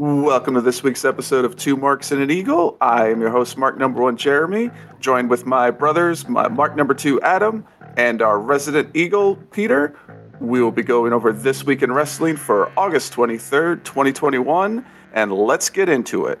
[0.00, 2.78] Welcome to this week's episode of Two Marks and an Eagle.
[2.80, 6.94] I am your host, Mark Number One Jeremy, joined with my brothers, my Mark Number
[6.94, 7.66] Two Adam,
[7.98, 9.94] and our resident Eagle Peter.
[10.40, 15.68] We will be going over this week in wrestling for August 23rd, 2021, and let's
[15.68, 16.38] get into it.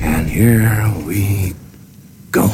[0.00, 1.54] And here we
[2.30, 2.52] go.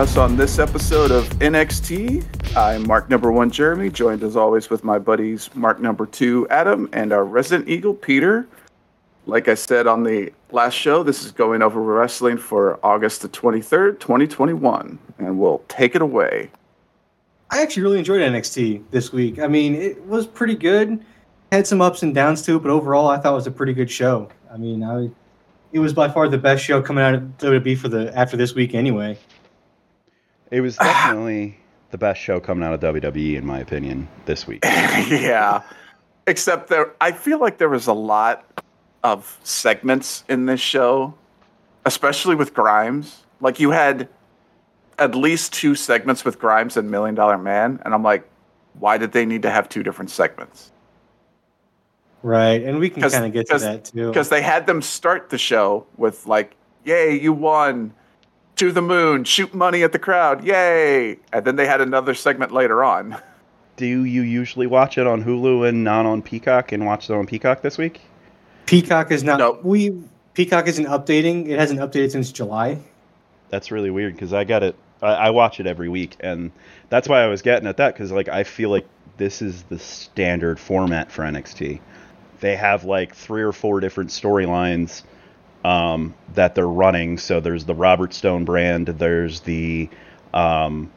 [0.00, 2.24] Us on this episode of NXT.
[2.56, 6.88] I'm Mark Number One Jeremy, joined as always with my buddies Mark Number Two Adam
[6.94, 8.48] and our resident Eagle Peter.
[9.26, 13.28] Like I said on the last show, this is going over wrestling for August the
[13.28, 16.50] 23rd, 2021, and we'll take it away.
[17.50, 19.38] I actually really enjoyed NXT this week.
[19.38, 21.04] I mean, it was pretty good.
[21.52, 23.74] Had some ups and downs to it, but overall, I thought it was a pretty
[23.74, 24.30] good show.
[24.50, 25.10] I mean, I
[25.72, 28.54] it was by far the best show coming out of WWE for the after this
[28.54, 29.18] week anyway.
[30.50, 30.84] It was ah.
[30.84, 31.58] definitely
[31.90, 34.60] the best show coming out of WWE, in my opinion, this week.
[34.64, 35.62] yeah.
[36.26, 38.62] Except there, I feel like there was a lot
[39.02, 41.14] of segments in this show,
[41.84, 43.24] especially with Grimes.
[43.40, 44.08] Like you had
[44.98, 48.28] at least two segments with Grimes and Million Dollar Man, and I'm like,
[48.74, 50.70] why did they need to have two different segments?
[52.22, 54.08] Right, and we can kind of get to that too.
[54.08, 57.94] Because they had them start the show with like, "Yay, you won!
[58.60, 62.52] To the moon, shoot money at the crowd, yay!" And then they had another segment
[62.52, 63.16] later on.
[63.78, 67.24] Do you usually watch it on Hulu and not on Peacock, and watch it on
[67.24, 68.02] Peacock this week?
[68.66, 69.38] Peacock is not.
[69.38, 69.58] No.
[69.62, 69.98] We
[70.34, 71.48] Peacock isn't updating.
[71.48, 72.76] It hasn't updated since July.
[73.48, 74.76] That's really weird because I got it.
[75.00, 76.52] I, I watch it every week, and
[76.90, 79.78] that's why I was getting at that because like I feel like this is the
[79.78, 81.80] standard format for NXT.
[82.40, 85.02] They have like three or four different storylines
[85.64, 87.18] um, that they're running.
[87.18, 89.88] So there's the Robert Stone brand, there's the
[90.34, 90.90] um,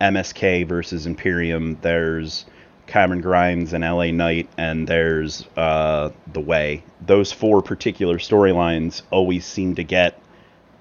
[0.00, 2.46] MSK versus Imperium, there's
[2.86, 6.82] Cameron Grimes and LA Knight, and there's uh, The Way.
[7.06, 10.20] Those four particular storylines always seem to get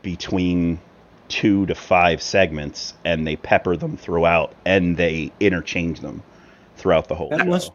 [0.01, 0.79] between
[1.27, 6.23] two to five segments, and they pepper them throughout, and they interchange them
[6.77, 7.45] throughout the whole That show.
[7.45, 7.71] must-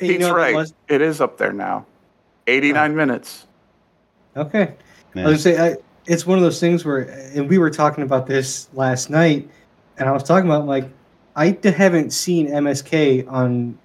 [0.00, 0.54] You know, right.
[0.54, 1.86] must- It is up there now.
[2.46, 3.46] 89 minutes.
[4.36, 4.74] Okay.
[5.16, 5.26] Yeah.
[5.26, 7.00] I was say I, it's one of those things where,
[7.34, 9.48] and we were talking about this last night,
[9.98, 10.88] and I was talking about like
[11.34, 13.78] I haven't seen MSK on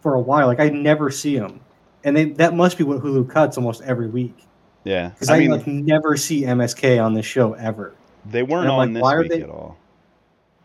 [0.00, 0.46] for a while.
[0.46, 1.60] Like I never see them,
[2.04, 4.36] and they, that must be what Hulu cuts almost every week
[4.84, 7.94] yeah, because I I, mean, like never see MSK on this show ever.
[8.26, 9.76] they weren't on like, this why are week they- at all.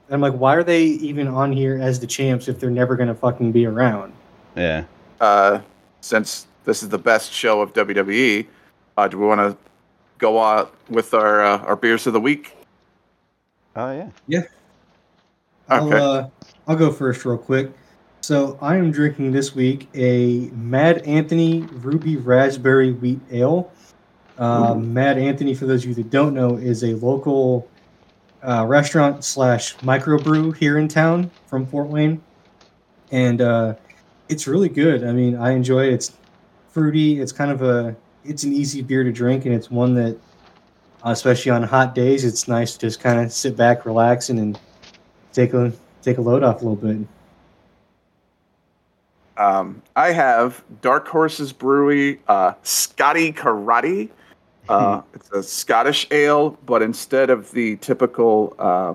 [0.10, 3.14] I'm like, why are they even on here as the champs if they're never gonna
[3.14, 4.14] fucking be around?
[4.56, 4.86] Yeah.
[5.20, 5.60] Uh,
[6.00, 8.48] since this is the best show of WWE,
[8.96, 9.58] uh, do we want to
[10.18, 12.54] go out with our uh, our beers of the week?
[13.76, 14.10] Oh yeah.
[14.28, 14.44] Yeah.
[15.70, 15.98] I'll, Okay.
[15.98, 16.28] uh,
[16.68, 17.72] I'll go first real quick.
[18.22, 23.72] So I am drinking this week a Mad Anthony Ruby Raspberry Wheat Ale.
[24.38, 27.68] Uh, Mad Anthony, for those of you that don't know, is a local
[28.44, 32.22] uh, restaurant slash microbrew here in town from Fort Wayne,
[33.12, 33.74] and uh,
[34.30, 35.04] it's really good.
[35.04, 35.94] I mean, I enjoy it.
[35.94, 36.12] It's
[36.70, 37.20] fruity.
[37.20, 37.96] It's kind of a
[38.28, 40.18] it's an easy beer to drink, and it's one that,
[41.04, 44.60] especially on hot days, it's nice to just kind of sit back, relaxing, and
[45.34, 45.72] take a
[46.02, 47.08] take a load off a little bit.
[49.38, 54.10] Um, I have Dark Horses Brewery uh, Scotty Karate.
[54.70, 58.94] Uh, it's a Scottish ale, but instead of the typical uh,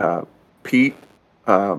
[0.00, 0.24] uh,
[0.64, 0.96] peat
[1.46, 1.78] uh,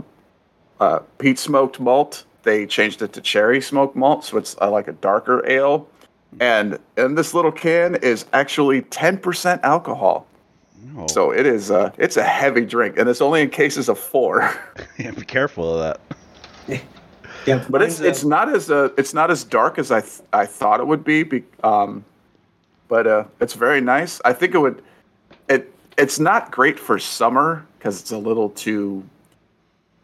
[0.79, 4.87] uh, peat smoked malt, they changed it to cherry smoked malt, so it's uh, like
[4.87, 5.89] a darker ale.
[6.39, 10.25] And and this little can is actually ten percent alcohol,
[10.93, 11.07] No.
[11.07, 14.53] so it is uh, it's a heavy drink, and it's only in cases of four.
[14.97, 15.97] yeah, be careful of
[16.67, 16.81] that.
[17.45, 19.99] Yeah, but it's mine's, uh, it's not as uh, it's not as dark as I
[19.99, 21.23] th- I thought it would be.
[21.23, 22.05] be um,
[22.87, 24.21] but uh, it's very nice.
[24.23, 24.81] I think it would.
[25.49, 29.03] It it's not great for summer because it's a little too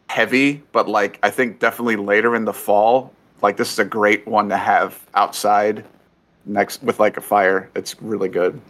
[0.08, 0.62] heavy.
[0.72, 4.50] But like I think definitely later in the fall, like this is a great one
[4.50, 5.82] to have outside
[6.46, 7.70] next with like a fire.
[7.74, 8.60] It's really good.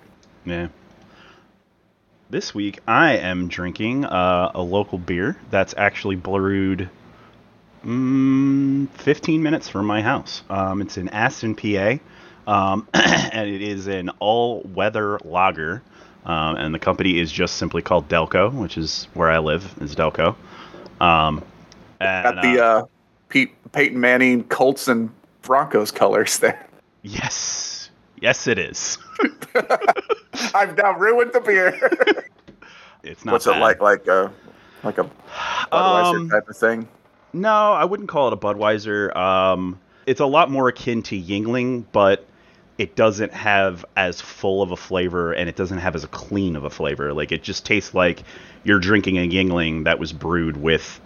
[0.44, 0.68] Yeah.
[2.30, 6.88] This week I am drinking uh, a local beer that's actually brewed
[7.84, 10.42] mm, 15 minutes from my house.
[10.48, 11.98] Um, it's in Aston, PA,
[12.46, 15.82] um, and it is an all-weather lager.
[16.24, 19.74] Um, and the company is just simply called Delco, which is where I live.
[19.80, 20.36] Is Delco.
[21.00, 21.42] Um,
[21.98, 22.82] and, Got the uh,
[23.30, 25.10] Pete, Peyton Manning, Colts, and
[25.42, 26.66] Broncos colors there.
[27.02, 28.98] Yes, yes, it is.
[30.54, 32.24] I've now ruined the beer.
[33.02, 33.32] It's not.
[33.32, 33.80] What's it like?
[33.80, 34.30] Like a
[34.82, 35.04] like a
[35.72, 36.86] Budweiser Um, type of thing.
[37.32, 39.16] No, I wouldn't call it a Budweiser.
[39.16, 42.26] Um, it's a lot more akin to Yuengling, but
[42.76, 46.64] it doesn't have as full of a flavor and it doesn't have as clean of
[46.64, 47.12] a flavor.
[47.12, 48.22] Like it just tastes like
[48.64, 51.00] you're drinking a Yuengling that was brewed with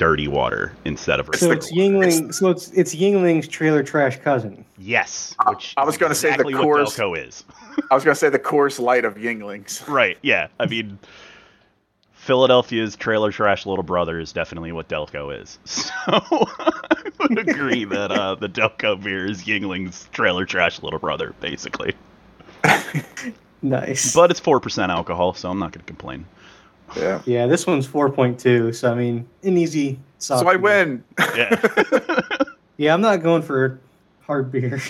[0.00, 1.28] dirty water instead of.
[1.34, 2.32] So it's Yuengling.
[2.32, 4.64] So it's it's Yuengling's trailer trash cousin.
[4.78, 7.44] yes, which I was gonna say the exactly what Delco is.
[7.90, 9.86] I was gonna say the Coors Light of Yuenglings.
[9.88, 10.16] right?
[10.22, 10.98] Yeah, I mean.
[12.14, 15.58] Philadelphia's trailer trash little brother is definitely what Delco is.
[15.64, 21.34] So I would agree that uh, the Delco beer is Yuengling's trailer trash little brother,
[21.40, 21.94] basically.
[23.62, 24.14] Nice.
[24.14, 26.24] But it's four percent alcohol, so I'm not going to complain.
[26.96, 27.22] Yeah.
[27.24, 28.72] yeah, this one's four point two.
[28.72, 29.98] So I mean, an easy.
[30.18, 30.60] Soft So I beer.
[30.62, 31.04] win.
[31.36, 31.60] Yeah.
[32.76, 33.78] Yeah, I'm not going for
[34.22, 34.80] hard beer.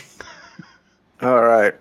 [1.23, 1.75] All right.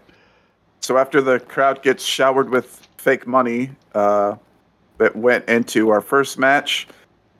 [0.81, 4.35] So after the crowd gets showered with fake money, uh,
[4.99, 6.87] it went into our first match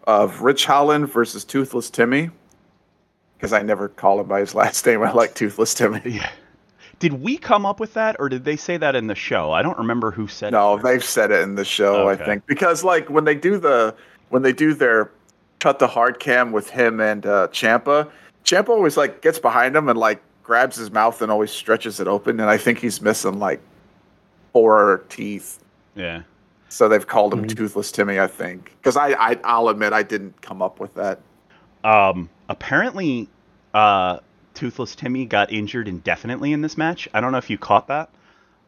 [0.06, 2.30] of Ridge Holland versus Toothless Timmy.
[3.38, 5.02] Because I never call him by his last name.
[5.02, 6.02] I like Toothless Timmy.
[6.06, 6.30] yeah.
[7.00, 9.52] Did we come up with that, or did they say that in the show?
[9.52, 10.84] I don't remember who said No, it.
[10.84, 12.22] they've said it in the show, Okay.
[12.22, 12.46] I think.
[12.46, 13.96] Because like when they do the
[14.30, 15.10] when they do their
[15.60, 18.10] cut the hard cam with him and uh Ciampa,
[18.44, 22.08] Ciampa always like gets behind him and like grabs his mouth and always stretches it
[22.08, 23.62] open, and I think he's missing like
[24.54, 25.60] four teeth.
[25.96, 26.24] Yeah.
[26.70, 27.56] So they've called him Mhm.
[27.56, 28.76] Toothless Timmy, I think.
[28.82, 31.20] Because I, I, I'll admit, I didn't come up with that.
[31.84, 32.30] Um.
[32.50, 33.28] Apparently,
[33.74, 34.20] uh,
[34.60, 37.08] Toothless Timmy got injured indefinitely in this match.
[37.14, 38.10] I don't know if you caught that.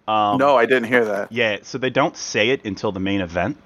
[0.08, 1.34] Um, no, I didn't hear that.
[1.34, 3.58] Yeah, so they don't say it until the main event.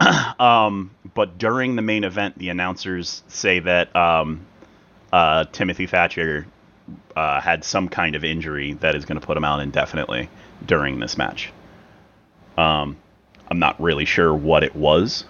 [0.40, 4.44] um, but during the main event, the announcers say that um,
[5.12, 6.48] uh, Timothy Thatcher
[7.14, 10.28] uh, had some kind of injury that is going to put him out indefinitely
[10.66, 11.52] during this match.
[12.58, 12.96] Um,
[13.48, 15.24] I'm not really sure what it was,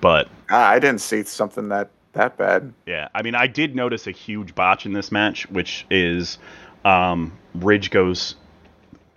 [0.00, 2.72] but Ah, I didn't see something that that bad.
[2.86, 6.38] yeah, I mean, I did notice a huge botch in this match, which is
[6.84, 8.36] um, Ridge goes,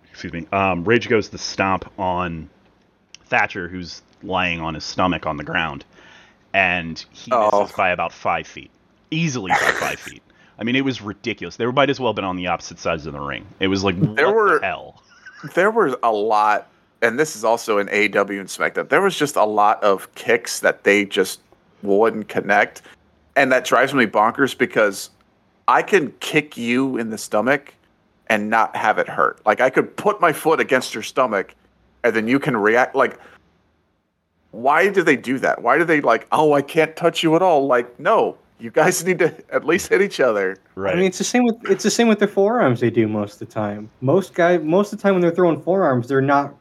[0.10, 2.50] excuse me, um, Ridge goes to stomp on
[3.26, 5.84] Thatcher, who's lying on his stomach on the ground,
[6.54, 7.62] and he Oh.
[7.62, 8.72] misses by about five feet,
[9.10, 10.22] easily by five feet.
[10.60, 11.56] I mean, it was ridiculous.
[11.56, 13.48] They might as well have been on the opposite sides of the ring.
[13.60, 15.02] It was like, what There were- the hell?
[15.56, 16.68] There was a lot,
[17.02, 18.90] and this is also an AW and SmackDown.
[18.90, 21.40] There was just a lot of kicks that they just
[21.84, 22.82] wouldn't connect,
[23.36, 25.10] and that drives me bonkers because
[25.68, 27.74] I can kick you in the stomach
[28.28, 29.46] and not have it hurt.
[29.46, 31.54] Like I could put my foot against your stomach,
[32.04, 32.96] and then you can react.
[32.96, 33.20] Like,
[34.52, 35.62] why do they do that?
[35.62, 36.28] Why do they like?
[36.32, 37.68] Oh, I can't touch you at all.
[37.68, 40.58] Like, no, you guys need to at least hit each other.
[40.76, 40.94] Right.
[40.94, 42.80] I mean, it's the same with it's the same with their forearms.
[42.80, 43.90] They do most of the time.
[44.02, 46.54] Most guy, most of the time when they're throwing forearms, they're not.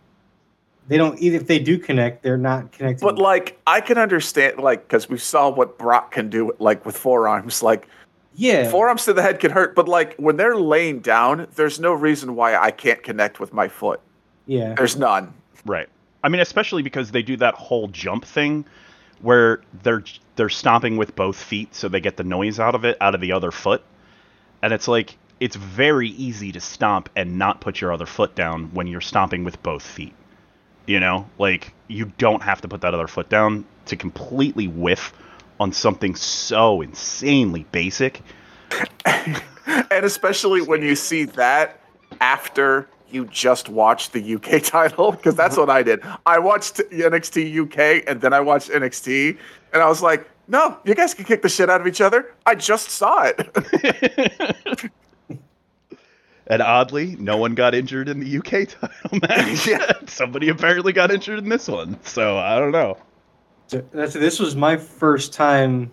[0.91, 1.17] They don't.
[1.21, 3.07] Even if they do connect, they're not connecting.
[3.07, 6.97] But like, I can understand, like, because we saw what Brock can do, like with
[6.97, 7.63] forearms.
[7.63, 7.87] Like,
[8.35, 11.93] yeah, forearms to the head can hurt, but like when they're laying down, there's no
[11.93, 14.01] reason why I can't connect with my foot.
[14.47, 14.75] yeah.
[14.75, 15.33] There's none.
[15.65, 15.89] Right.
[16.25, 18.65] I mean, especially because they do that whole jump thing
[19.23, 20.03] where they're
[20.35, 23.21] they're stomping with both feet so they get the noise out of it out of
[23.21, 23.83] the other foot.
[24.61, 28.71] And it's like it's very easy to stomp and not put your other foot down
[28.75, 30.15] when you're stomping with both feet.
[30.87, 35.13] You know, like you don't have to put that other foot down to completely whiff
[35.59, 38.23] on something so insanely basic.
[39.91, 41.81] And especially when you see that
[42.21, 46.01] after you just watched the UK title, because that's what I did.
[46.27, 49.39] I watched NXT UK and then I watched NXT,
[49.73, 52.35] and I was like, no, you guys can kick the shit out of each other.
[52.47, 54.91] I just saw it.
[56.51, 59.67] And oddly, no one got injured in the UK title match.
[59.67, 59.93] Yeah.
[60.07, 61.97] Somebody apparently got injured in this one.
[62.03, 62.99] So I don't know.
[63.93, 65.91] That's this was my first time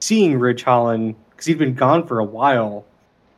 [0.00, 2.84] seeing Ridge Holland because he'd been gone for a while.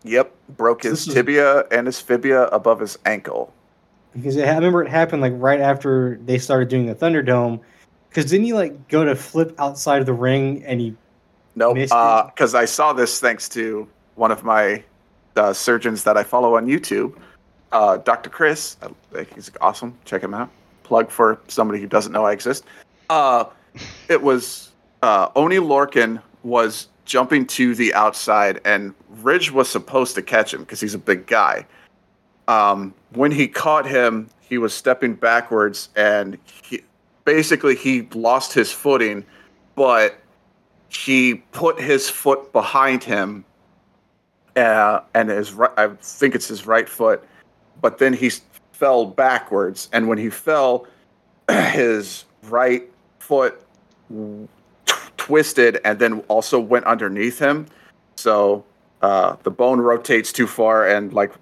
[0.02, 3.52] yep, broke his This is- tibia and his fibia above his ankle.
[4.14, 7.60] Because I remember it happened like right after they started doing the Thunderdome.
[8.08, 10.96] Because didn't he like go to flip outside of the ring and he
[11.54, 12.34] Nope, Missed uh, it?
[12.34, 14.82] because I saw this thanks to one of my
[15.36, 17.16] uh, surgeons that I follow on YouTube.
[17.72, 18.30] uh, Dr.
[18.30, 18.76] Chris.
[18.82, 19.96] I think he's awesome.
[20.04, 20.50] Check him out.
[20.82, 22.64] Plug for somebody who doesn't know I exist.
[23.08, 23.44] Uh,
[24.08, 24.72] it was
[25.02, 30.60] uh, Oney Lorcan was jumping to the outside, and Ridge was supposed to catch him
[30.60, 31.66] because he's a big guy.
[32.48, 36.82] Um, when he caught him, he was stepping backwards, and he,
[37.24, 39.24] basically he lost his footing,
[39.76, 40.18] but
[40.88, 43.44] he put his foot behind him,
[44.56, 47.22] uh, and his ri- I think it's his right foot,
[47.80, 48.30] but then he
[48.72, 50.86] fell backwards, and when he fell,
[51.72, 52.88] his right
[53.18, 53.60] foot
[54.86, 57.66] t- twisted and then also went underneath him.
[58.16, 58.64] So
[59.02, 61.32] uh, the bone rotates too far, and like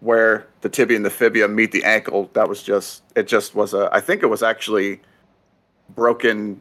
[0.00, 3.26] where the tibia and the fibia meet the ankle, that was just it.
[3.26, 3.88] Just was a.
[3.92, 5.00] I think it was actually
[5.94, 6.60] broken.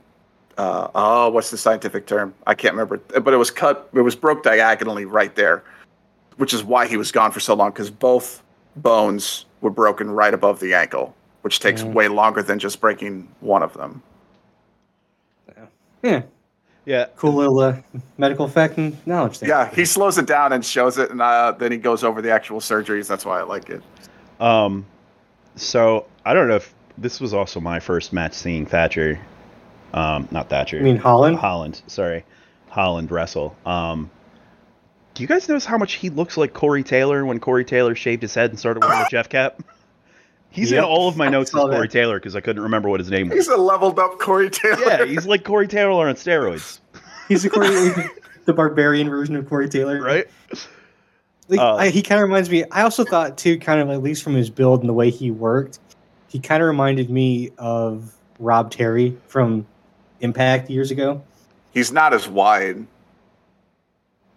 [0.57, 2.33] Uh, oh, what's the scientific term?
[2.47, 3.89] I can't remember, but it was cut.
[3.93, 5.63] It was broke diagonally right there,
[6.38, 8.42] which is why he was gone for so long because both
[8.75, 11.94] bones were broken right above the ankle, which takes Mm.
[11.94, 14.01] way longer than just breaking one of them.
[16.04, 16.22] Yeah,
[16.86, 17.77] Yeah, cool little uh,
[18.20, 19.50] medical fact and knowledge there.
[19.50, 22.30] Yeah, he slows it down and shows it, and uh, then he goes over the
[22.32, 23.08] actual surgeries.
[23.08, 23.82] That's why I like it.
[24.39, 24.86] Um,
[25.56, 29.20] so I don't know if this was also my first match seeing Thatcher.
[29.96, 30.77] Um, not Thatcher.
[30.77, 31.38] I mean Holland.
[31.38, 31.82] Holland.
[31.88, 32.24] Sorry,
[32.70, 33.56] Holland wrestle.
[33.65, 34.12] Um,
[35.15, 38.22] do you guys notice how much he looks like Corey Taylor when Corey Taylor shaved
[38.22, 39.62] his head and started wearing a Jeff cap?
[40.51, 41.75] He's in all of my notes as saw that.
[41.75, 43.38] Corey Taylor because I couldn't remember what his name was.
[43.38, 44.79] He's a leveled up Corey Taylor.
[44.86, 46.79] Yeah, he's like Corey Taylor on steroids,
[47.27, 47.67] He's the Corey,
[48.45, 50.01] the barbarian version of Corey Taylor.
[50.01, 50.27] right?
[51.50, 52.63] Like, Uh, I, he kind of reminds me.
[52.72, 55.29] I also thought too, kind of at least from his build and the way he
[55.29, 55.79] worked,
[56.29, 59.65] he kind of reminded me of Rob Terry from
[60.22, 61.22] Impact years ago.
[61.74, 62.88] He's not as wide.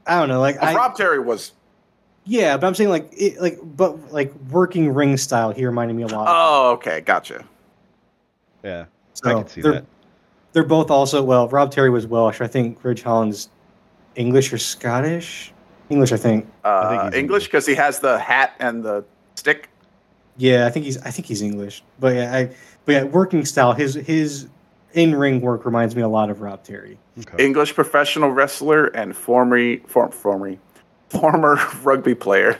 [0.08, 1.52] I don't know, like Well, I, Rob Terry was.
[2.24, 6.02] yeah, but I'm saying like, it, like, but like working ring style, he reminded me
[6.02, 6.26] a lot.
[6.26, 6.34] of.
[6.36, 7.44] Oh, okay, gotcha.
[8.64, 9.84] Yeah, So I can see they're, that.
[10.52, 11.46] They're both also well.
[11.48, 12.40] Rob Terry was Welsh.
[12.40, 13.50] I think Ridge Holland's
[14.16, 15.52] English or Scottish.
[15.90, 16.46] English, I think.
[16.64, 17.44] Uh, think English English.
[17.46, 19.04] because he has the hat and the
[19.36, 19.68] stick.
[20.36, 20.96] Yeah, I think he's.
[21.02, 21.82] I think he's English.
[22.00, 22.50] But yeah, I.
[22.84, 23.72] But yeah, working style.
[23.72, 24.48] His his
[24.94, 26.98] in ring work reminds me a lot of Rob Terry.
[27.20, 27.44] Okay.
[27.44, 30.56] English professional wrestler and former form, former
[31.10, 32.58] former rugby player.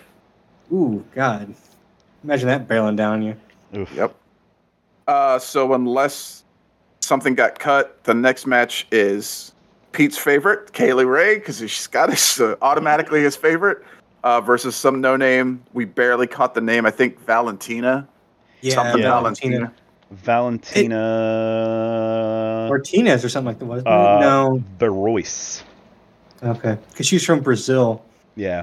[0.72, 1.54] Ooh, God!
[2.24, 3.36] Imagine that bailing down you.
[3.74, 3.90] Oof.
[3.94, 4.14] Yep.
[5.06, 6.44] Uh, so unless
[7.00, 9.52] something got cut, the next match is
[9.92, 13.82] Pete's favorite, Kay Lee Ray, because he's Scottish, so automatically his favorite,
[14.24, 15.62] uh, versus some no name.
[15.72, 16.84] We barely caught the name.
[16.84, 18.06] I think Valentina.
[18.60, 19.10] Yeah, something Yeah.
[19.10, 19.56] Valentina.
[19.56, 19.74] Valentina
[22.68, 23.64] Martinez or something like that.
[23.66, 24.20] Wasn't uh.
[24.20, 24.62] No.
[24.78, 25.62] Feroz.
[26.42, 28.04] Okay, because she's from Brazil.
[28.36, 28.62] Yeah.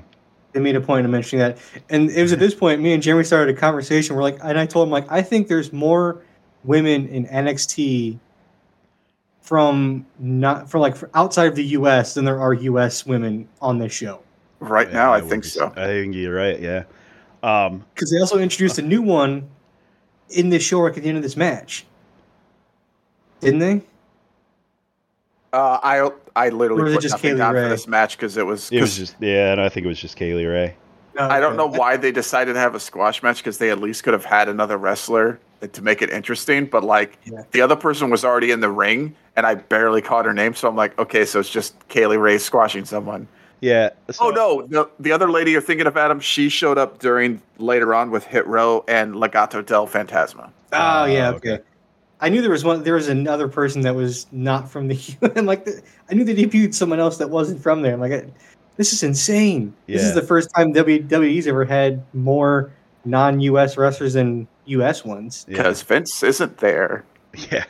[0.53, 1.57] They made a point of mentioning that,
[1.89, 4.15] and it was at this point me and Jeremy started a conversation.
[4.15, 6.21] We're like, and I told him like, I think there's more
[6.63, 8.17] women in NXT
[9.41, 12.13] from not for like outside of the U.S.
[12.13, 13.05] than there are U.S.
[13.05, 14.21] women on this show.
[14.59, 15.71] Right Yeah, now, I would think so.
[15.75, 16.59] I think you're right.
[16.59, 16.85] Yeah.
[17.43, 19.47] Um, Because they also introduced a new one
[20.29, 21.85] in this show at the end of this match,
[23.39, 23.81] didn't they?
[25.53, 27.63] Uh, I I literally Or was it put just nothing Kaylee down Ray?
[27.63, 28.69] for this match because it was.
[28.71, 30.75] it was 'cause just yeah, and I think it was just Kay Lee Ray.
[31.17, 34.03] I don't know why they decided to have a squash match because they at least
[34.03, 35.39] could have had another wrestler
[35.71, 36.65] to make it interesting.
[36.65, 37.43] But like Yeah.
[37.51, 40.67] the other person was already in the ring, and I barely caught her name, so
[40.67, 43.29] I'm like, okay, so it's just Kay Lee Ray squashing someone.
[43.61, 43.89] Yeah.
[44.19, 47.93] Oh no, the the other lady you're thinking of, Adam, she showed up during later
[47.93, 50.49] on with Hit Row and Legado del Fantasma.
[50.73, 51.53] Oh yeah, Oh, okay.
[51.53, 51.63] okay.
[52.21, 52.83] I knew there was one.
[52.83, 54.99] There was another person that was not from the.
[55.35, 57.93] and like, the, I knew they debuted someone else that wasn't from there.
[57.93, 58.27] I'm like,
[58.77, 59.73] this is insane.
[59.87, 62.71] This is the first time WWE's ever had more
[63.03, 65.45] non-US wrestlers than US ones.
[65.47, 65.57] Yeah.
[65.57, 67.03] Because Vince isn't there.
[67.51, 67.65] Yeah.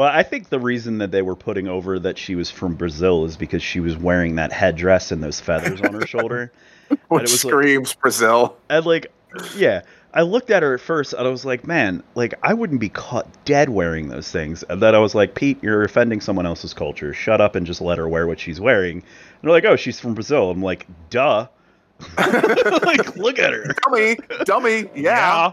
[0.00, 3.26] Well, I think the reason that they were putting over that she was from Brazil
[3.26, 6.50] is because she was wearing that headdress and those feathers on her shoulder.
[7.08, 8.56] Which was like- screams Brazil.
[8.70, 9.12] And like,
[9.54, 9.82] yeah,
[10.14, 12.88] I looked at her at first and I was like, man, like I wouldn't be
[12.88, 14.62] caught dead wearing those things.
[14.70, 17.12] And then I was like, Pete, you're offending someone else's culture.
[17.12, 19.00] Shut up and just let her wear what she's wearing.
[19.00, 19.04] And
[19.42, 20.50] they're like, oh, she's from Brazil.
[20.50, 21.46] I'm like, duh.
[22.16, 23.66] like, look at her.
[23.84, 24.16] Dummy,
[24.46, 25.52] dummy, yeah.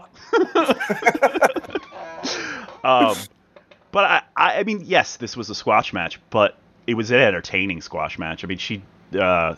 [2.82, 3.14] um,
[3.92, 7.18] but I, I, I mean, yes, this was a squash match, but it was an
[7.20, 8.44] entertaining squash match.
[8.44, 8.82] I mean, she,
[9.18, 9.54] uh,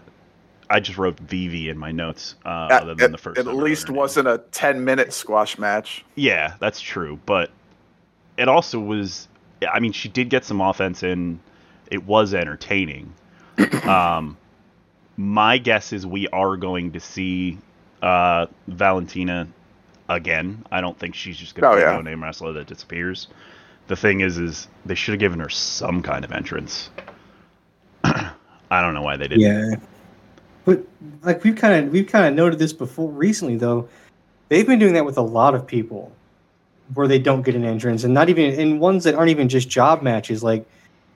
[0.69, 3.39] I just wrote Vivi in my notes, uh, other than It, the first.
[3.39, 6.05] at time I wrote least wasn't a 10 minute squash match.
[6.15, 7.51] Yeah, that's true, but
[8.37, 9.29] it also was.
[9.71, 11.41] I mean, she did get some offense in.
[11.91, 13.13] It was entertaining.
[13.85, 14.37] um,
[15.17, 17.59] my guess is we are going to see
[18.01, 19.47] uh, Valentina
[20.09, 20.65] again.
[20.73, 21.91] I don't think she's just gonna Oh, be yeah.
[21.91, 23.29] a no-name wrestler that disappears.
[23.91, 26.91] The thing is, is they should have given her some kind of entrance.
[28.05, 28.31] I
[28.71, 29.41] don't know why they didn't.
[29.41, 29.75] Yeah.
[30.65, 30.85] But
[31.23, 33.89] like we've kind of we've kind of noted this before recently though.
[34.49, 36.13] They've been doing that with a lot of people
[36.95, 39.69] where they don't get an entrance and not even in ones that aren't even just
[39.69, 40.65] job matches like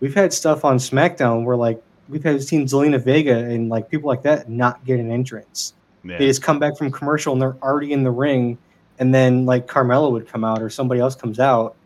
[0.01, 4.09] we've had stuff on SmackDown where like we've had seen Zelina Vega and like people
[4.09, 5.75] like that not get an entrance.
[6.03, 6.19] Yeah.
[6.19, 8.59] They just come back from commercial and they're already in the ring
[8.99, 11.77] and then like Carmella would come out or somebody else comes out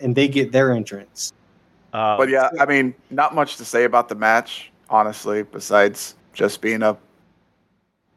[0.00, 1.32] and they get their entrance.
[1.92, 6.60] Uh, But yeah, I mean, not much to say about the match, honestly, besides just
[6.60, 6.96] being a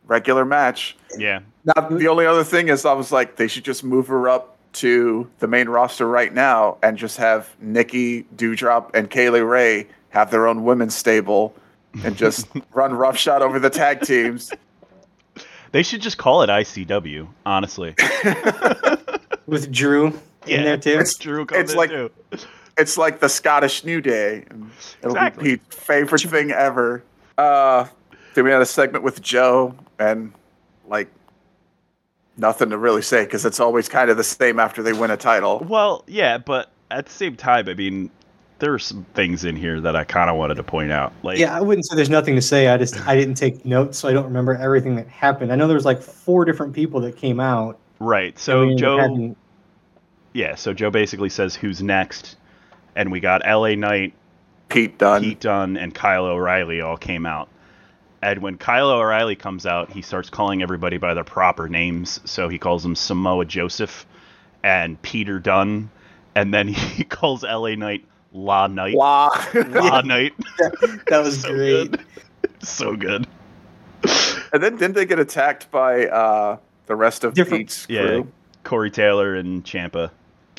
[0.06, 0.98] regular match.
[1.18, 4.28] yeah, Now, the only other thing is, I was like, they should just move her
[4.30, 9.42] up to the main roster right now and just have Nikki, Dewdrop, and Kay Lee
[9.42, 11.54] Ray have their own women's stable
[12.04, 14.52] and just run roughshod over the tag teams.
[15.72, 17.28] they should just call it ICW.
[17.46, 17.96] Honestly,
[19.46, 20.58] With Drew Yeah.
[20.58, 20.90] in there too.
[20.92, 22.10] It's- Drew it's like- too.
[22.78, 24.46] It's like the Scottish New Day.
[24.50, 24.72] And
[25.04, 25.44] it'll Exactly.
[25.44, 27.04] be Pete's favorite thing ever.
[27.38, 27.86] Uh,
[28.34, 30.32] then we had a segment with Joe, and
[30.88, 31.10] like
[32.38, 35.18] nothing to really say because it's always kind of the same after they win a
[35.18, 35.66] title.
[35.68, 38.10] Well, yeah, but at the same time, I mean,
[38.60, 41.12] there are some things in here that I kind of wanted to point out.
[41.24, 42.68] Like, Yeah, I wouldn't say there's nothing to say.
[42.70, 45.52] I just I didn't take notes, so I don't remember everything that happened.
[45.52, 47.78] I know there was like four different people that came out.
[48.00, 48.38] right.
[48.40, 49.38] So I mean, Joe, hadn't-
[50.34, 52.36] yeah, so Joe basically says who's next,
[52.96, 53.76] and we got L.A.
[53.76, 54.14] Knight,
[54.70, 55.22] Pete Dunne.
[55.22, 57.50] Pete Dunne, and Kyle O'Reilly all came out.
[58.24, 62.20] And when Kyle O'Reilly comes out, he starts calling everybody by their proper names.
[62.26, 64.06] So he calls them Samoa Joseph
[64.64, 65.90] and Peter Dunn,
[66.36, 67.76] and then he calls L.A.
[67.76, 68.96] Knight La Knight.
[68.96, 69.32] Wow.
[69.54, 70.34] La Knight.
[71.08, 71.92] that was so great.
[71.92, 72.06] Good.
[72.62, 73.28] so good.
[74.54, 78.28] And then didn't they get attacked by uh, the rest of Different- Pete's Yeah, crew?
[78.64, 80.12] Corey Taylor and Ciampa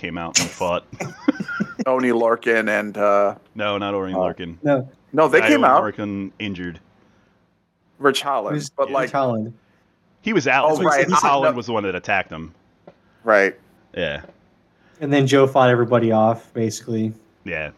[0.03, 0.85] came out and fought.
[1.87, 4.21] Oney Lorcan and uh, No, not Orion Oh.
[4.21, 4.57] Lorcan.
[4.63, 5.83] No, no, they came out.
[5.83, 6.81] Lorcan injured.
[7.99, 8.95] Ridge Holland, was but yeah.
[8.95, 9.55] like Holland.
[10.21, 10.71] He was out.
[10.71, 11.09] Oh, so right.
[11.09, 11.57] Holland No.
[11.57, 12.53] was the one that attacked him.
[13.25, 13.55] right.
[13.95, 14.23] Yeah,
[15.03, 17.13] And then Joe fought everybody off, basically.
[17.45, 17.71] yeah.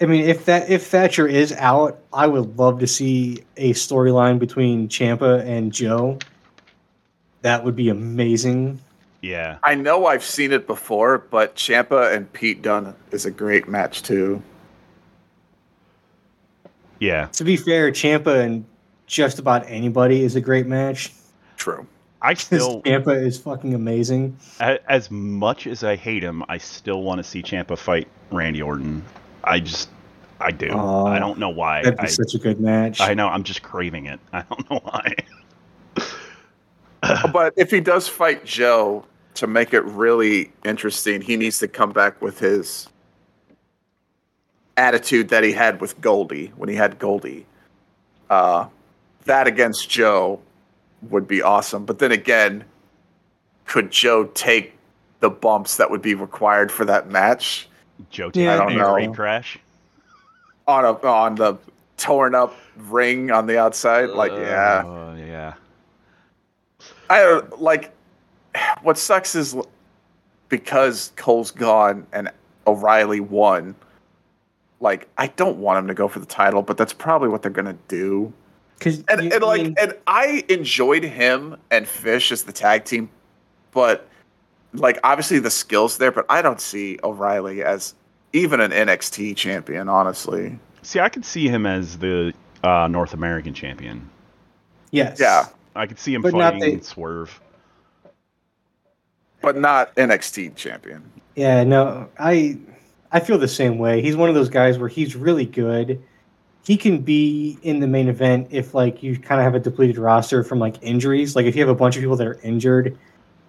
[0.00, 4.38] I mean, if that if Thatcher is out, I would love to see a storyline
[4.40, 6.18] between Ciampa and Joe.
[7.42, 8.80] That would be amazing.
[9.22, 13.68] Yeah, I know I've seen it before, but Ciampa and Pete Dunne is a great
[13.68, 14.42] match too.
[16.98, 17.26] yeah.
[17.26, 18.64] To be fair, Ciampa and
[19.06, 21.12] just about anybody is a great match.
[21.56, 21.86] True.
[22.20, 24.36] I still, Ciampa is fucking amazing.
[24.60, 29.04] as much as I hate him, I still want to see Ciampa fight Randy Orton.
[29.44, 29.88] I just,
[30.40, 30.70] I do.
[30.70, 31.82] Aw, I don't know why.
[31.82, 33.00] That'd be I, such a good match.
[33.00, 33.28] I know.
[33.28, 34.18] I'm just craving it.
[34.32, 35.14] I don't know why.
[37.32, 41.92] But if he does fight Joe to make it really interesting, he needs to come
[41.92, 42.88] back with his
[44.76, 47.46] attitude that he had with Goldie when he had Goldie.
[48.30, 48.66] Uh,
[49.24, 50.40] that against Joe
[51.10, 51.84] would be awesome.
[51.84, 52.64] But then again,
[53.66, 54.76] could Joe take
[55.20, 57.68] the bumps that would be required for that match
[58.10, 59.14] Joe Yeah, taking I a don't great know.
[59.14, 59.58] crash.
[60.66, 61.56] on a on the
[61.96, 64.10] torn up ring on the outside?
[64.10, 64.82] Like, yeah.
[64.84, 65.54] Oh, yeah.
[67.08, 67.92] I like.
[68.82, 69.56] What sucks is
[70.48, 72.30] because Cole's gone and
[72.66, 73.74] O'Reilly won.
[74.80, 77.50] Like, I don't want him to go for the title, but that's probably what they're
[77.50, 78.32] gonna do.
[78.78, 83.08] Because And, and like, and I enjoyed him and Fish as the tag team,
[83.70, 84.08] but
[84.74, 87.94] like, obviously the skills there, but I don't see O'Reilly as
[88.32, 90.58] even an NXT champion, honestly.
[90.82, 92.34] See, I could see him as the
[92.64, 94.08] uh, North American champion.
[94.90, 97.40] yes, Yeah, I could see him But not fighting the- Swerve.
[99.42, 101.02] But not NXT champion.
[101.34, 102.58] Yeah, no, I
[103.10, 104.00] I feel the same way.
[104.00, 106.02] He's one of those guys where he's really good.
[106.64, 109.98] He can be in the main event if like you kind of have a depleted
[109.98, 111.34] roster from like injuries.
[111.34, 112.96] Like if you have a bunch of people that are injured,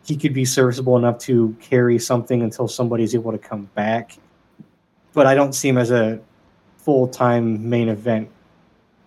[0.05, 4.17] he could be serviceable enough to carry something until somebody's able to come back.
[5.13, 6.19] But I don't see him as a
[6.77, 8.29] full time main event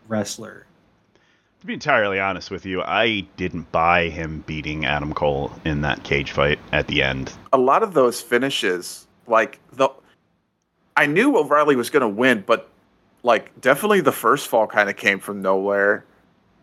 [0.08, 0.65] wrestler.
[1.66, 6.04] To be entirely honest with you, I didn't buy him beating Adam Cole in that
[6.04, 7.32] cage fight at the end.
[7.52, 9.88] a lot of those finishes, like the,
[10.96, 12.70] I knew O'Reilly was going to win, but
[13.24, 16.04] like definitely the first fall kind of came from nowhere,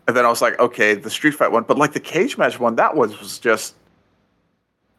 [0.07, 2.57] and then I was like, okay, the street fight one, but like the cage match
[2.57, 3.75] one, that was was just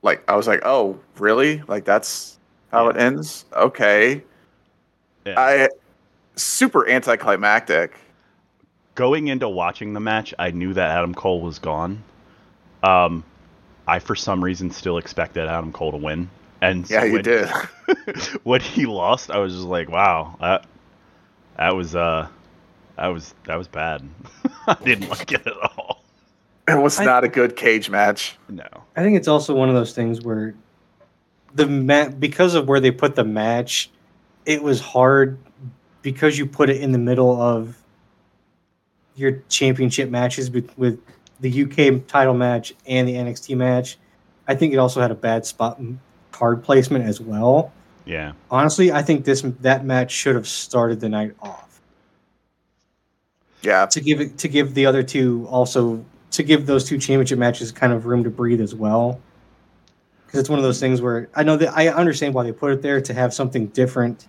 [0.03, 1.63] like I was like, oh, really?
[1.67, 2.39] Like that's
[2.71, 3.47] how it ends?
[3.57, 4.23] Okay,
[5.25, 5.41] Yeah.
[5.41, 5.69] I
[6.37, 7.95] super anticlimactic.
[8.95, 12.03] Going into watching the match, I knew that Adam Cole was gone.
[12.83, 13.25] Um,
[13.89, 16.31] I for some reason still expected Adam Cole to win.
[16.61, 17.49] And Yeah, you when, did.
[18.45, 20.67] when he lost, I was just like, wow, that
[21.57, 22.29] that was uh
[22.97, 24.03] that was that was bad.
[24.67, 26.03] I didn't like it at all.
[26.69, 28.37] It was I- not a good cage match.
[28.49, 28.67] No.
[28.97, 30.55] I think it's also one of those things where
[31.55, 33.91] the ma- because of where they put the match,
[34.47, 35.37] it was hard
[36.03, 37.77] because you put it in the middle of
[39.17, 41.01] your championship matches with, with
[41.41, 43.99] the UK title match and the NXT match.
[44.47, 45.81] I think it also had a bad spot
[46.33, 47.73] card placement as well.
[48.05, 48.33] Yeah.
[48.51, 51.81] Honestly, I think this that match should have started the night off
[53.63, 57.39] Yeah, to give it to give the other two also to give those two championship
[57.39, 59.21] matches kind of room to breathe as well.
[60.27, 62.73] Because it's one of those things where I know that I understand why they put
[62.73, 64.27] it there to have something different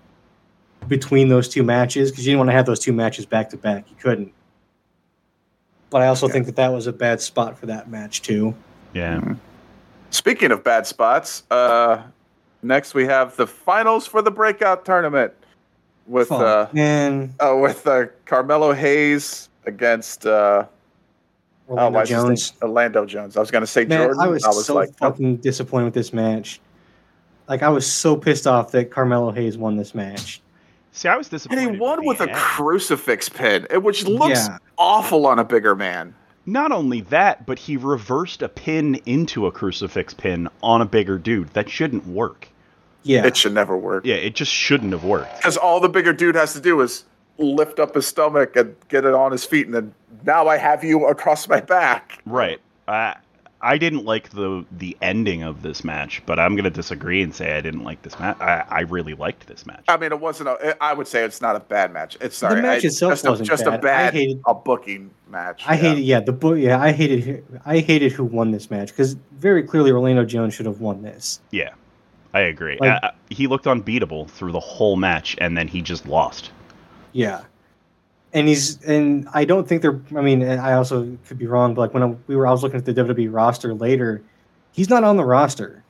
[0.87, 3.57] between those two matches because you didn't want to have those two matches back to
[3.57, 3.89] back.
[3.89, 4.31] You couldn't.
[5.89, 6.33] But I also Yeah.
[6.33, 8.53] think that that was a bad spot for that match too.
[8.93, 9.21] Yeah.
[10.09, 12.01] Speaking of bad spots, uh,
[12.63, 15.33] next we have the finals for the breakout tournament
[16.07, 20.65] with uh, and uh with uh, Carmelo Hayes against uh,
[21.67, 22.27] oh, Orlando why's his name?
[22.27, 22.53] Jones.
[22.61, 23.37] Orlando Jones.
[23.37, 24.21] I was gonna say Man, Jordan.
[24.21, 26.59] I was, so like, oh, fucking disappointed with this match.
[27.47, 30.41] Like I was so pissed off that Carmelo Hayes won this match.
[30.95, 31.61] See, I was disappointed.
[31.63, 31.75] and disappointed.
[31.75, 32.35] he won the with a end.
[32.37, 34.57] crucifix pin, which looks Yeah.
[34.77, 36.15] awful on a bigger man.
[36.45, 41.17] Not only that, but he reversed a pin into a crucifix pin on a bigger
[41.17, 41.49] dude.
[41.53, 42.47] That shouldn't work.
[43.03, 44.05] Yeah, It should never work.
[44.05, 45.35] Yeah, it just shouldn't have worked.
[45.37, 47.03] Because all the bigger dude has to do is
[47.37, 49.93] lift up his stomach and get it on his feet, and then
[50.25, 52.19] now I have you across my back.
[52.25, 52.59] Right.
[52.87, 53.15] I
[53.61, 57.57] I didn't like the the ending of this match, but I'm gonna disagree and say
[57.57, 58.37] I didn't like this match.
[58.39, 59.83] I, I really liked this match.
[59.87, 60.49] I mean, it wasn't.
[60.49, 62.17] A, I would say it's not a bad match.
[62.21, 63.73] It's sorry, the match I- itself just a, wasn't just bad.
[63.73, 65.63] a I bad hated- a booking match.
[65.65, 65.81] I yeah.
[65.81, 66.03] hated.
[66.03, 66.57] Yeah, the book.
[66.59, 67.43] Yeah, I hated.
[67.65, 71.39] I hated who won this match because very clearly Orlando Jones should have won this.
[71.51, 71.73] Yeah,
[72.33, 72.77] I agree.
[72.79, 76.51] Like- Uh, he looked unbeatable through the whole match, and then he just lost.
[77.13, 77.41] Yeah,
[78.35, 79.99] and he's and I don't think they're.
[80.15, 82.61] I mean, I also could be wrong, but like when I, we were, I was
[82.61, 84.21] looking at the WWE roster later.
[84.73, 85.83] He's not on the roster,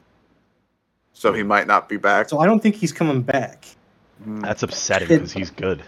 [1.13, 2.29] So he might not be back.
[2.29, 3.65] so I don't think he's coming back.
[4.23, 4.41] Hmm.
[4.41, 5.81] That's upsetting because he's good.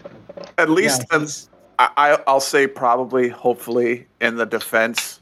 [0.58, 5.20] At least Yeah, he's- I, I, I'll say probably, hopefully, in the defense,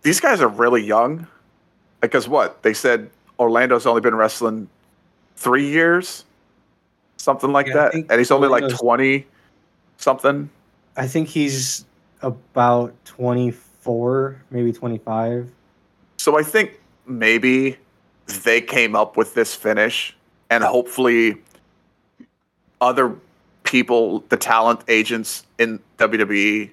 [0.00, 1.26] these guys are really young.
[2.00, 4.70] Because what they said, Orlando's only been wrestling
[5.36, 6.24] three years,
[7.18, 9.26] something like Yeah, that, and he's only like twenty
[9.98, 10.50] something.
[10.96, 11.84] I think he's
[12.22, 15.50] about twenty four, maybe twenty five.
[16.16, 17.76] So I think maybe
[18.44, 20.16] they came up with this finish,
[20.50, 21.36] and hopefully,
[22.80, 23.16] other
[23.64, 26.70] people, the talent agents in WWE,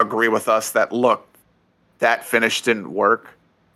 [0.00, 1.26] agree with us that look,
[1.98, 3.30] that finish didn't work,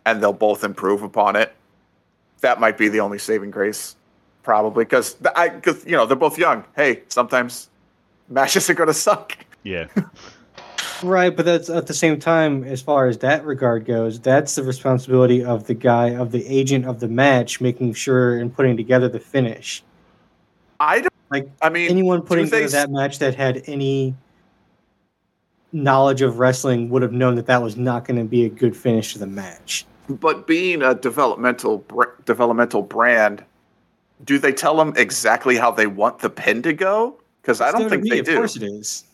[0.05, 1.55] and they'll both improve upon it.
[2.41, 3.97] That might be the only saving grace,
[4.43, 6.65] probably, because I, because you know they're both young.
[6.77, 7.71] Hey, sometimes
[8.29, 9.37] matches are gonna suck.
[9.63, 9.87] Yeah.
[11.03, 14.63] Right, but that's at the same time, as far as that regard goes, that's the
[14.63, 19.09] responsibility of the guy, of the agent of the match, making sure and putting together
[19.09, 19.83] the finish.
[20.81, 24.15] I don't Like I mean, anyone putting do together that match that had any
[25.73, 28.77] knowledge of wrestling would have known that that was not going to be a good
[28.77, 29.85] finish to the match.
[30.09, 33.45] But being a developmental br- developmental brand,
[34.25, 37.21] do they tell them exactly how they want the pin to go?
[37.47, 38.35] Because I don't think they Of do.
[38.35, 39.05] course, it is.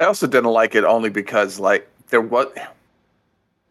[0.00, 2.46] I also didn't like it only because like there was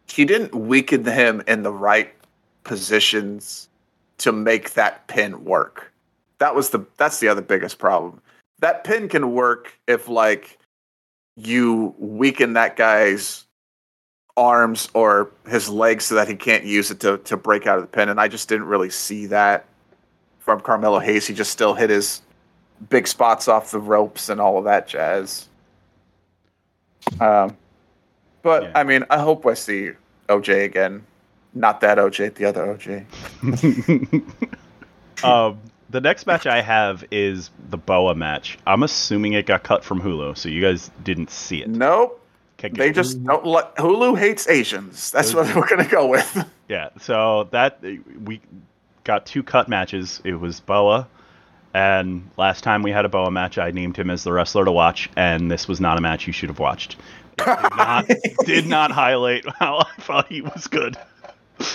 [0.06, 2.14] he didn't weaken him in the right
[2.62, 3.68] positions
[4.18, 5.92] to make that pin work.
[6.38, 8.22] That was the that's the other biggest problem.
[8.60, 10.60] That pin can work if like
[11.36, 13.46] you weaken that guy's
[14.36, 17.82] arms or his legs so that he can't use it to to break out of
[17.82, 19.64] the pin and I just didn't really see that
[20.38, 21.26] from Carmelo Hayes.
[21.26, 22.22] He just still hit his
[22.88, 25.48] big spots off the ropes and all of that jazz.
[27.20, 27.56] Um,
[28.42, 28.72] but Yeah.
[28.74, 29.90] I mean, I hope I see
[30.28, 31.04] OJ again.
[31.54, 33.04] Not that OJ, the other OJ.
[35.24, 35.58] um,
[35.90, 38.58] the next match I have is the Boa match.
[38.66, 41.68] I'm assuming it got cut from Hulu, so you guys didn't see it.
[41.68, 42.18] Nope.
[42.70, 45.10] They just don't let Hulu hates Asians.
[45.10, 46.48] That's what we're gonna go with.
[46.68, 47.82] Yeah, so that
[48.24, 48.40] we
[49.04, 50.22] got two cut matches.
[50.24, 51.06] It was Boa,
[51.74, 54.72] and last time we had a Boa match, I named him as the wrestler to
[54.72, 56.96] watch, and this was not a match you should have watched.
[57.38, 58.06] It did not,
[58.46, 60.96] did not highlight how I thought he was good.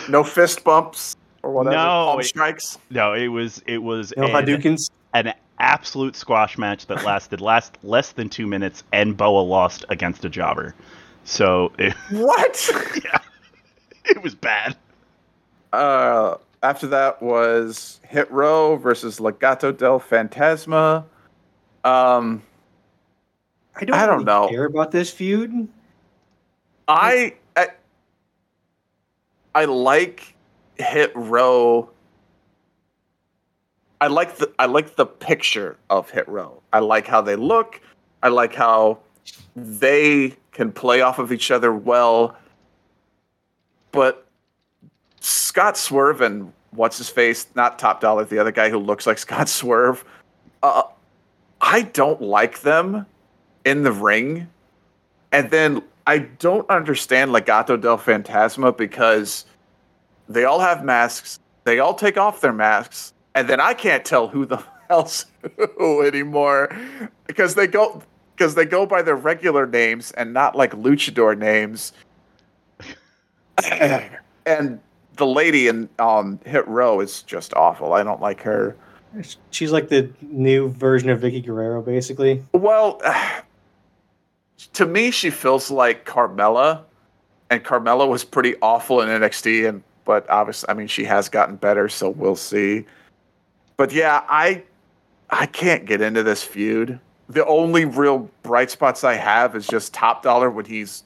[0.10, 1.76] No fist bumps or whatever.
[1.76, 2.78] No, palm it- strikes.
[2.90, 4.90] No, it was it was No an, Hadoukens.
[5.14, 10.24] an absolute squash match that lasted last less than two minutes, and Boa lost against
[10.26, 10.76] a jobber.
[11.24, 12.70] So it, What?
[14.06, 14.76] it was bad.
[15.74, 16.36] Uh,
[16.68, 21.06] after that was Hit Row versus Legado del Fantasma.
[21.86, 22.44] Um,
[23.74, 24.50] I don't, I don't really know.
[24.50, 25.70] care about this feud.
[26.90, 27.70] I, I
[29.56, 30.36] I like
[30.76, 31.90] Hit Row.
[34.02, 36.62] I like the I like the picture of Hit Row.
[36.74, 37.80] I like how they look.
[38.22, 39.00] I like how
[39.56, 42.36] they can play off of each other well.
[43.94, 44.28] But
[45.22, 49.18] Scott Swerve and what's his face, not Top Dollar, the other guy who looks like
[49.18, 50.06] Scott Swerve.
[50.64, 50.84] Uh,
[51.60, 53.06] I don't like them
[53.66, 54.48] in the ring.
[55.32, 59.46] And then I don't understand Legado del Fantasma because
[60.30, 61.40] they all have masks.
[61.66, 65.26] They all take off their masks, and then I can't tell who the hell's
[65.78, 66.74] who anymore
[67.26, 68.02] because they go
[68.36, 71.92] because they go by their regular names and not like luchador names.
[74.46, 74.80] and
[75.18, 77.94] the lady in um, Hit Row is just awful.
[77.94, 78.76] I don't like her.
[79.52, 82.44] She's like the new version of Vickie Guerrero, basically.
[82.52, 83.02] Well,
[84.74, 86.84] to me, she feels like Carmella,
[87.50, 91.58] and Carmella was pretty awful in NXT, and but obviously, I mean, she has gotten
[91.58, 92.86] better, so we'll see.
[93.76, 94.64] But yeah, I
[95.30, 97.00] I can't get into this feud.
[97.30, 101.04] The only real bright spots I have is just Top Dollar when he's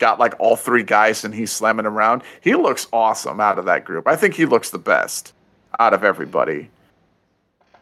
[0.00, 2.22] got like all three guys and he's slamming around.
[2.40, 4.08] He looks awesome out of that group.
[4.08, 5.32] I think he looks the best
[5.78, 6.68] out of everybody.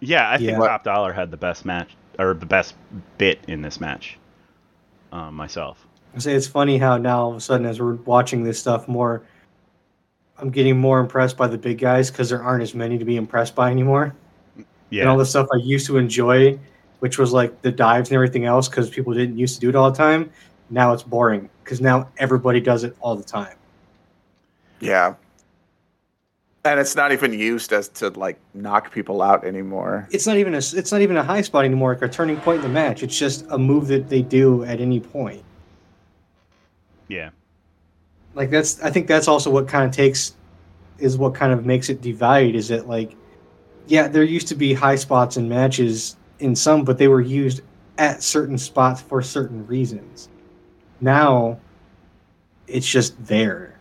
[0.01, 0.59] Yeah, I think Yeah.
[0.59, 2.75] Top Dollar had the best match or the best
[3.17, 4.19] bit in this match.
[5.11, 5.87] Um, myself.
[6.15, 8.89] I say it's funny how now all of a sudden, as we're watching this stuff
[8.89, 9.23] more,
[10.37, 13.17] I'm getting more impressed by the big guys because there aren't as many to be
[13.17, 14.15] impressed by anymore.
[14.91, 15.03] Yeah.
[15.03, 16.59] And all the stuff I used to enjoy,
[16.99, 19.75] which was like the dives and everything else, because people didn't used to do it
[19.75, 20.31] all the time.
[20.71, 23.57] Now it's boring because now everybody does it all the time.
[24.81, 25.15] Yeah.
[26.65, 30.07] And it's not even used as to like knock people out anymore.
[30.11, 32.57] It's not even a it's not even a high spot anymore, like a turning point
[32.59, 33.03] in the match.
[33.03, 35.43] It's just a move that they do at any point.
[37.09, 37.31] yeah.
[38.35, 40.35] like that's i think that's also what kind of takes
[40.99, 43.17] is what kind of makes it devalued is that like
[43.87, 47.63] yeah there used to be high spots in matches in some but they were used
[47.99, 50.29] at certain spots for certain reasons
[51.01, 51.59] now
[52.67, 53.79] it's just there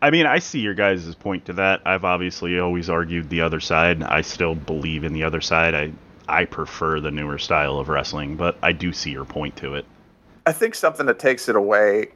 [0.00, 1.82] I mean, I see your guys' point to that.
[1.84, 4.02] I've obviously always argued the other side.
[4.02, 5.74] I still believe in the other side.
[5.74, 5.92] I
[6.28, 9.86] I prefer the newer style of wrestling, but I do see your point to it.
[10.46, 12.08] I think something that takes it away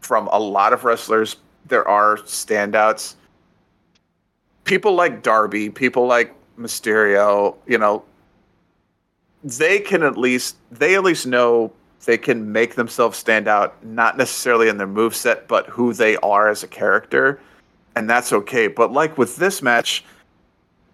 [0.00, 3.16] from a lot of wrestlers, there are standouts.
[4.64, 8.04] People like Darby, people like Mysterio, you know,
[9.42, 11.72] they can at least they at least know
[12.04, 16.48] they can make themselves stand out, not necessarily in their moveset, but who they are
[16.48, 17.40] as a character.
[17.96, 18.68] And that's okay.
[18.68, 20.04] But like with this match,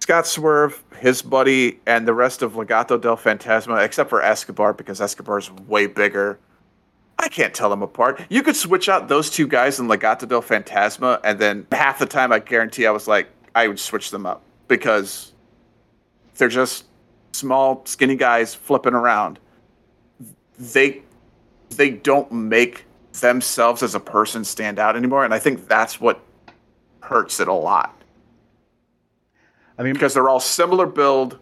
[0.00, 5.00] Scott Swerve, his buddy, and the rest of Legado del Fantasma, except for Escobar, because
[5.00, 6.38] Escobar's way bigger.
[7.18, 8.22] I can't tell them apart.
[8.28, 12.06] You could switch out those two guys in Legado del Fantasma, and then half the
[12.06, 15.32] time I guarantee I was like, I would switch them up because
[16.34, 16.84] they're just
[17.32, 19.38] small, skinny guys flipping around.
[20.58, 21.02] They
[21.70, 22.84] they don't make
[23.20, 26.20] themselves as a person stand out anymore, and I think that's what
[27.00, 27.94] hurts it a lot
[29.78, 31.38] I mean, because they're all similar build,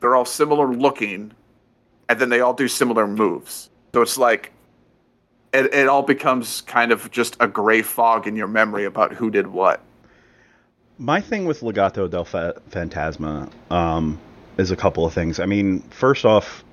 [0.00, 1.32] they're all similar looking,
[2.08, 3.70] and then they all do similar moves.
[3.94, 4.52] So it's like
[5.52, 9.30] it, it all becomes kind of just a gray fog in your memory about who
[9.30, 9.80] did what.
[10.98, 14.18] My thing with Legado del Fa- Fantasma um,
[14.56, 15.38] is a couple of things.
[15.38, 16.64] I mean, first off,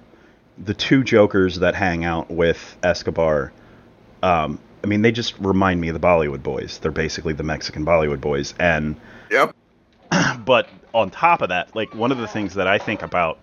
[0.58, 3.52] the two Jokers that hang out with Escobar,
[4.22, 6.80] um, I mean, they just remind me of the Bollywood Boys.
[6.80, 8.54] They're basically the Mexican Bollywood Boys.
[8.60, 8.96] And,
[9.32, 9.56] Yep.
[10.46, 13.40] but on top of that, like, one of the things that I think about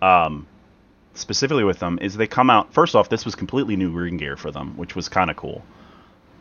[0.00, 0.46] um,
[1.14, 4.36] specifically with them is they come out, first off, this was completely new ring gear
[4.36, 5.62] for them, which was kind of cool.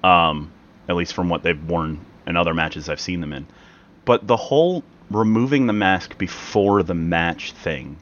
[0.04, 0.52] Um,
[0.90, 3.48] at least from what they've worn in other matches I've seen them in.
[4.04, 7.98] But the whole removing the mask before the match thing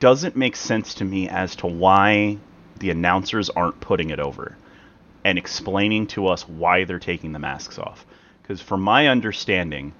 [0.00, 2.38] doesn't make sense to me as to why
[2.78, 4.56] the announcers aren't putting it over
[5.24, 8.06] and explaining to us why they're taking the masks off.
[8.42, 9.92] Because from my understanding,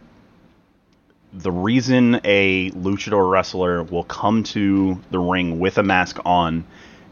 [1.33, 6.65] the reason a luchador wrestler will come to the ring with a mask on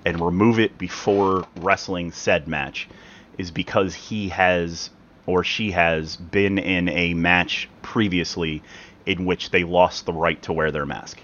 [0.04, 2.88] and remove it before wrestling said match
[3.36, 4.90] is because he has
[5.26, 8.62] or she has been in a match previously
[9.04, 11.20] in which they lost the right to wear their mask.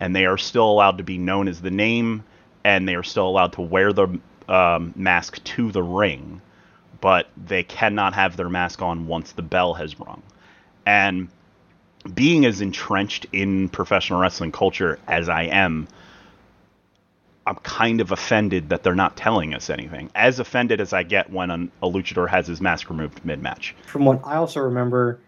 [0.00, 2.24] And they are still allowed to be known as the name
[2.64, 6.40] and they are still allowed to wear the um, mask to the ring.
[7.00, 10.22] but they cannot have their mask on once the bell has rung.
[10.84, 11.28] And
[12.14, 15.88] being as entrenched in professional wrestling culture as I am,
[17.46, 20.10] I'm kind of offended that they're not telling us anything.
[20.14, 23.74] As offended as I get when an, a luchador has his mask removed mid match.
[23.86, 25.20] From what I also remember,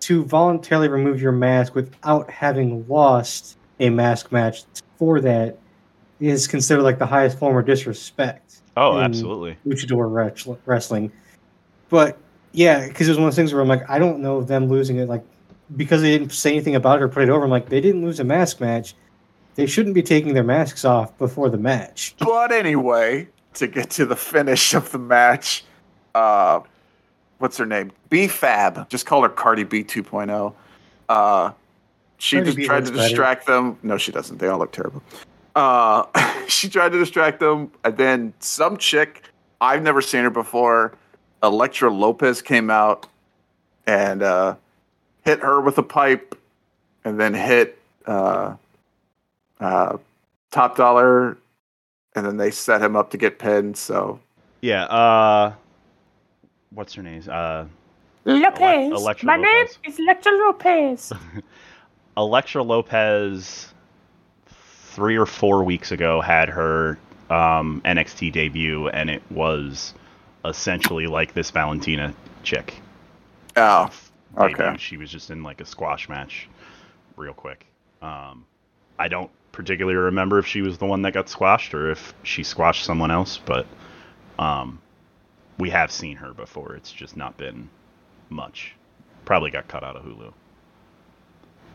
[0.00, 4.64] to voluntarily remove your mask without having lost a mask match
[4.98, 5.58] for that
[6.20, 8.62] is considered like the highest form of disrespect.
[8.76, 9.56] Oh, in absolutely.
[9.66, 11.12] Luchador wrestl- wrestling.
[11.88, 12.18] But
[12.52, 14.48] yeah, because it was one of those things where I'm like, I don't know if
[14.48, 15.24] them losing it, like,
[15.76, 17.44] because they didn't say anything about it or put it over.
[17.44, 18.94] I'm like, they didn't lose a mask match.
[19.56, 22.14] They shouldn't be taking their masks off before the match.
[22.18, 25.64] But anyway, to get to the finish of the match,
[26.14, 26.60] uh,
[27.38, 27.92] what's her name?
[28.10, 28.88] B Fab.
[28.88, 30.54] Just call her Cardi B 2.0.
[31.08, 31.52] Uh,
[32.18, 33.08] she just tried to looks better.
[33.08, 33.78] distract them.
[33.82, 34.38] No, she doesn't.
[34.38, 35.02] They all look terrible.
[35.54, 36.04] Uh,
[36.48, 39.22] she tried to distract them, and then some chick
[39.60, 40.92] I've never seen her before,
[41.42, 43.06] Elektra Lopez, came out
[43.86, 44.56] and uh,
[45.24, 46.38] hit her with a pipe,
[47.04, 48.54] and then hit uh,
[49.60, 49.96] uh,
[50.50, 51.38] Top Dollar,
[52.14, 53.76] and then they set him up to get pinned.
[53.76, 54.20] So
[54.60, 55.52] Yeah, uh
[56.70, 57.22] what's her name?
[57.30, 57.64] Uh
[58.24, 58.90] Lopez.
[58.92, 59.78] Elektra My Lopez.
[59.84, 61.12] name is Elektra Lopez.
[62.16, 63.72] Elektra Lopez
[64.46, 66.98] three or four weeks ago had her
[67.28, 69.92] um, NXT debut, and it was
[70.44, 72.74] essentially like this Valentina chick.
[74.36, 74.64] oh, debut.
[74.64, 74.78] Okay.
[74.78, 76.48] She was just in like a squash match,
[77.16, 77.66] real quick.
[78.00, 78.46] Um,
[78.98, 82.42] I don't particularly remember if she was the one that got squashed or if she
[82.42, 83.66] squashed someone else, but
[84.38, 84.80] um,
[85.58, 86.74] we have seen her before.
[86.74, 87.68] It's just not been
[88.28, 88.74] much.
[89.24, 90.32] Probably got cut out of Hulu.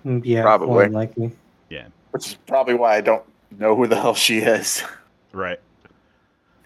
[0.05, 0.87] Mm, Yeah, Probably.
[0.87, 1.31] likely.
[1.69, 1.85] Yeah.
[2.11, 3.23] which is probably why I don't
[3.57, 4.83] know who the hell she is.
[5.31, 5.59] Right.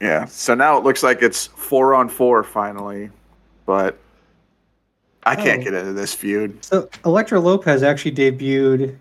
[0.01, 0.25] Yeah.
[0.25, 3.09] So now it looks like it's four on four finally,
[3.65, 3.97] but
[5.23, 5.63] I can't Oh.
[5.65, 6.63] get into this feud.
[6.65, 8.95] So Elektra Lopez actually debuted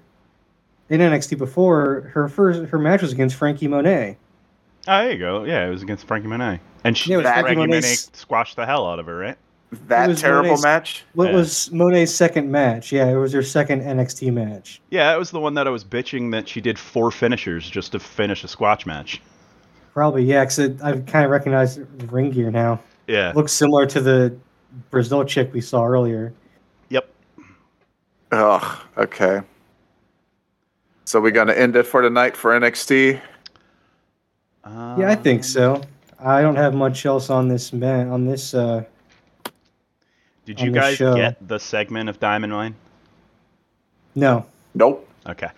[0.90, 4.16] in NXT before her first her match was against Franky Monet.
[4.86, 5.44] Oh, there you go.
[5.44, 6.60] Yeah, it was against Franky Monet.
[6.84, 7.80] And she, Yeah, it was That- Franky Franky Monet
[8.12, 9.38] squashed the hell out of her, right?
[9.88, 11.04] That was terrible Monet's- match.
[11.14, 11.34] what Yeah.
[11.36, 12.92] was Monet's second match?
[12.92, 14.80] Yeah, it was her second NXT match.
[14.90, 17.92] Yeah, that was the one that I was bitching that she did four finishers just
[17.92, 19.20] to finish a squash match.
[19.92, 22.80] Probably, yeah, because I kind of recognize the ring gear now.
[23.06, 23.32] Yeah.
[23.34, 24.34] Looks similar to the
[24.90, 26.32] Brazil chick we saw earlier.
[26.88, 27.08] Yep.
[28.32, 28.78] Ugh.
[28.98, 29.40] Okay.
[31.04, 33.20] So we're gonna end it for tonight for NXT.
[34.66, 35.80] Yeah, I think Um, so.
[36.18, 38.54] I don't have much else on this man on this.
[38.54, 38.82] uh
[40.44, 41.14] Did you guys show.
[41.14, 42.74] get the segment of Diamond Mine?
[44.14, 45.08] No, Nope.
[45.26, 45.48] Okay.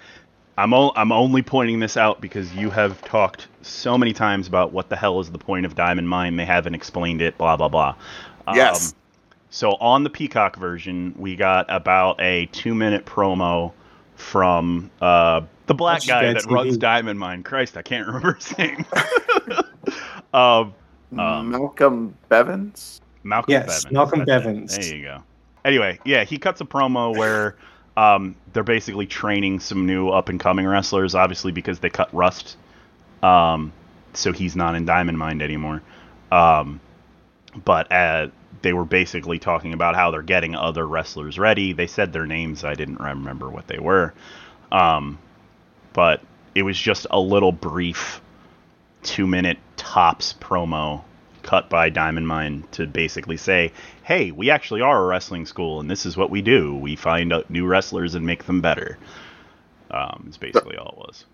[0.58, 4.72] I'm o- I'm only pointing this out because you have talked so many times about
[4.72, 6.36] what the hell is the point of Diamond Mine.
[6.36, 7.36] They haven't explained it.
[7.36, 7.94] Blah blah blah.
[8.54, 8.92] Yes.
[8.92, 8.98] Um,
[9.50, 13.72] so on the Peacock version, we got about a two minute promo
[14.14, 16.50] from uh, the black That's guy that TV.
[16.50, 17.42] runs Diamond Mine.
[17.42, 18.84] Christ, I can't remember his name.
[20.32, 20.72] um,
[21.18, 23.00] Um, Malcolm Bivens.
[23.26, 23.92] Malcolm Yes, Bivens.
[23.92, 24.80] Malcolm that's it.
[24.82, 25.22] There you go.
[25.64, 27.56] Anyway, yeah, he cuts a promo where
[27.96, 32.56] um, they're basically training some new up and coming wrestlers, obviously because they cut Rust,
[33.22, 33.72] um,
[34.14, 35.82] so he's not in Diamond Mine anymore.
[36.30, 36.80] Um,
[37.64, 38.28] but uh,
[38.62, 41.72] they were basically talking about how they're getting other wrestlers ready.
[41.72, 42.64] They said their names.
[42.64, 44.14] I didn't remember what they were.
[44.70, 45.18] Um,
[45.92, 46.20] but
[46.54, 48.20] it was just a little brief
[49.02, 51.02] two minute tops promo
[51.46, 55.90] cut by Diamond Mine to basically say, hey, we actually are a wrestling school and
[55.90, 56.74] this is what we do.
[56.74, 58.98] We find out new wrestlers and make them better.
[59.92, 61.24] Um, it's basically all it was.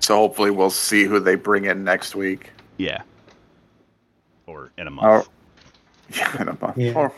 [0.00, 2.50] So hopefully we'll see who they bring in next week.
[2.78, 3.02] Yeah.
[4.46, 5.28] Or in a month.
[6.12, 6.76] Yeah, in a month.
[6.76, 6.92] Yeah.
[6.94, 7.12] Or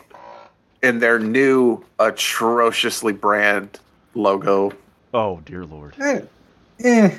[0.83, 3.79] in their new atrociously brand
[4.13, 4.71] logo.
[5.15, 5.95] Oh, dear lord.
[5.99, 6.21] Eh,
[6.83, 7.17] eh,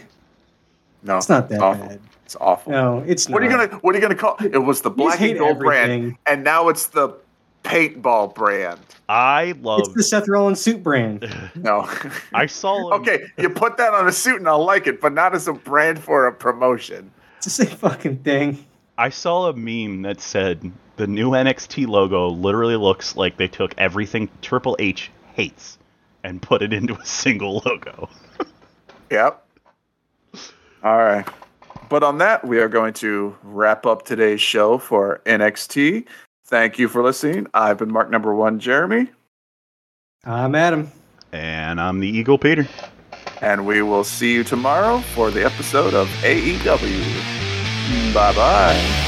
[1.02, 1.88] No, it's not that awful.
[1.88, 2.00] bad.
[2.35, 2.73] It's awful.
[2.73, 3.35] No, it's not.
[3.35, 4.37] What are you gonna What are you gonna call?
[4.40, 7.14] It was the black and gold brand, and now it's the
[7.62, 8.80] paintball brand.
[9.09, 11.32] I love It's the Seth Rollins suit brand.
[11.55, 11.89] No.
[12.32, 12.89] I saw.
[12.95, 15.47] him- okay, you put that on a suit and I'll like it, but not as
[15.47, 17.12] a brand for a promotion.
[17.37, 18.66] It's the same fucking thing.
[18.99, 23.74] I saw a meme that said the new NXT logo literally looks like they took
[23.78, 25.78] everything Triple H hates
[26.24, 28.09] and put it into a single logo.
[29.11, 29.47] Yep.
[30.82, 31.26] All right.
[31.95, 36.05] But on that, we are going to wrap up today's show for NXT.
[36.45, 37.47] Thank you for listening.
[37.55, 39.12] I've been Mark number one, Jeremy,
[40.24, 40.90] I'm Adam.
[41.30, 42.66] And I'm the Eagle Peter.
[43.40, 48.12] and we will see you tomorrow for the episode of AEW.
[48.12, 49.03] Bye bye.